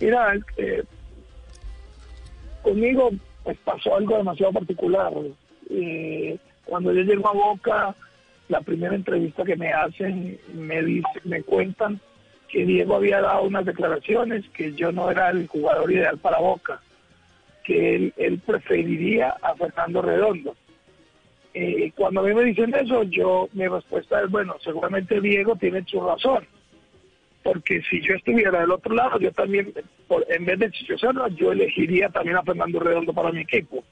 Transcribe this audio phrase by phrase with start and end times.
[0.00, 0.84] Mira, eh,
[2.62, 3.10] conmigo
[3.42, 5.12] pues pasó algo demasiado particular.
[6.68, 7.94] Cuando yo llego a Boca,
[8.48, 11.98] la primera entrevista que me hacen, me dice, me cuentan
[12.48, 16.80] que Diego había dado unas declaraciones que yo no era el jugador ideal para Boca,
[17.64, 20.56] que él, preferiría a Fernando Redondo.
[21.54, 26.00] Eh, cuando a me dicen eso, yo mi respuesta es, bueno, seguramente Diego tiene su
[26.00, 26.46] razón,
[27.42, 29.72] porque si yo estuviera del otro lado, yo también,
[30.28, 33.84] en vez de Chicho Serna, yo elegiría también a Fernando Redondo para mi equipo.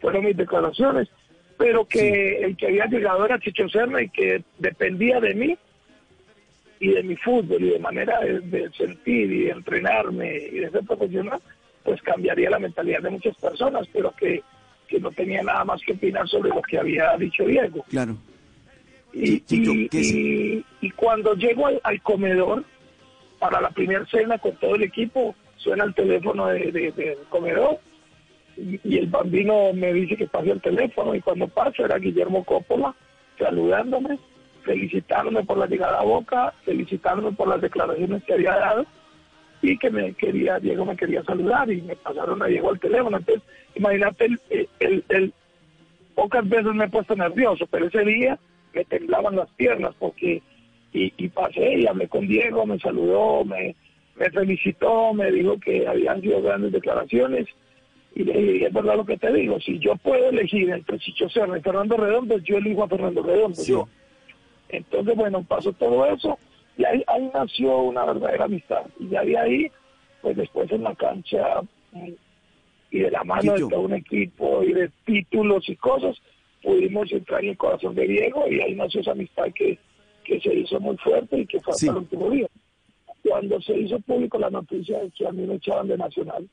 [0.00, 1.08] Fueron mis declaraciones,
[1.56, 5.58] pero que el que había llegado era Chicho Serna y que dependía de mí
[6.78, 10.84] y de mi fútbol y de manera de, sentir y de entrenarme y de ser
[10.84, 11.40] profesional,
[11.82, 14.42] pues cambiaría la mentalidad de muchas personas, pero que,
[14.86, 17.84] que no tenía nada más que opinar sobre lo que había dicho Diego.
[17.88, 18.16] Claro.
[19.18, 19.42] Y,
[20.82, 22.64] y, cuando llego al, comedor
[23.38, 27.78] para la primera cena con todo el equipo, suena el teléfono del de, comedor
[28.58, 32.94] y, el bambino me dice que pase el teléfono y cuando pasa era Guillermo Coppola
[33.38, 34.18] saludándome
[34.66, 38.84] felicitándome por la llegada a Boca, felicitándome por las declaraciones que había dado
[39.62, 43.16] y que me quería, Diego me quería saludar y me pasaron a Diego al teléfono.
[43.16, 43.42] Entonces,
[43.76, 44.26] imagínate,
[44.80, 45.32] el, el,
[46.14, 48.38] pocas veces me he puesto nervioso, pero ese día
[48.76, 50.42] me temblaban las piernas porque,
[50.92, 53.74] y, y pasé y hablé con Diego, me saludó, me,
[54.16, 57.46] me felicitó, me dijo que habían sido grandes declaraciones.
[58.14, 61.28] Y le dije, es verdad lo que te digo, si yo puedo elegir entre Chicho
[61.28, 63.62] Serra y Fernando Redondo, yo elijo a Fernando Redondo.
[63.62, 63.88] Yo,
[64.68, 66.38] entonces, bueno, pasó todo eso
[66.76, 68.82] y ahí, ahí nació una verdadera amistad.
[68.98, 69.70] Y ya de ahí,
[70.22, 71.60] pues después en la cancha
[72.90, 76.16] y de la mano de todo un equipo y de títulos y cosas,
[76.66, 79.78] pudimos entrar en el corazón de Diego y ahí nació esa amistad que,
[80.24, 82.48] que se hizo muy fuerte y que fue hasta el último día.
[83.22, 86.48] Cuando se hizo público la noticia de que a mí me echaban de Nacional,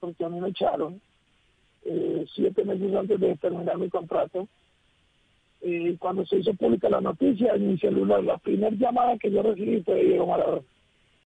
[0.00, 1.00] porque a mí me echaron
[1.84, 4.48] eh, siete meses antes de terminar mi contrato,
[6.00, 9.82] cuando se hizo pública la noticia en mi celular, la primera llamada que yo recibí
[9.82, 10.62] fue de Diego Maradona.